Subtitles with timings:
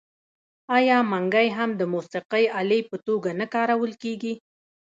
[0.77, 4.33] آیا منګی هم د موسیقۍ الې په توګه نه کارول کیږي؟